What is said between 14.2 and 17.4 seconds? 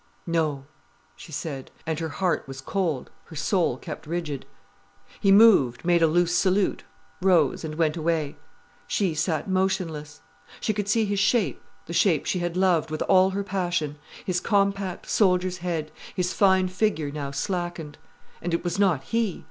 his compact, soldier's head, his fine figure now